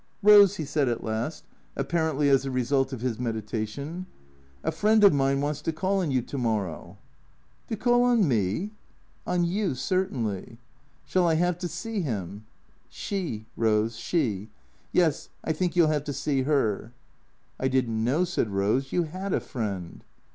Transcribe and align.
"Eose," 0.23 0.55
he 0.55 0.65
said 0.65 0.89
at 0.89 1.03
last, 1.03 1.43
apparently 1.75 2.27
as 2.27 2.41
the 2.41 2.49
result 2.49 2.91
of 2.91 3.01
his 3.01 3.17
medita 3.19 3.67
tion," 3.67 4.07
a 4.63 4.71
friend 4.71 5.03
of 5.03 5.13
mine 5.13 5.39
Avants 5.39 5.61
to 5.61 5.71
call 5.71 6.01
on 6.01 6.09
you 6.09 6.23
to 6.23 6.39
morrow."" 6.39 6.97
To 7.69 7.75
call 7.75 8.01
on 8.03 8.27
me?"" 8.27 8.71
On 9.27 9.43
you, 9.45 9.75
certainly."" 9.75 10.57
Shall 11.05 11.27
I 11.27 11.35
have 11.35 11.59
to 11.59 11.67
see 11.67 12.01
him?"" 12.01 12.45
She, 12.89 13.45
Eose, 13.55 13.95
she. 13.99 14.49
Yes; 14.91 15.29
I 15.43 15.51
think 15.53 15.75
you 15.75 15.83
'11 15.83 15.93
have 15.93 16.03
to 16.05 16.13
see 16.13 16.41
her."" 16.49 16.93
I 17.59 17.67
did 17.67 17.87
n't 17.87 17.97
know," 18.03 18.23
said 18.23 18.47
Eose," 18.47 18.91
you 18.91 19.03
had 19.03 19.33
a 19.33 19.39
friend." 19.39 20.03